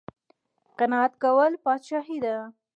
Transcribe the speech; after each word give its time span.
قناعت 0.79 1.13
کول 1.23 1.51
پادشاهي 1.65 2.17
ده 2.25 2.35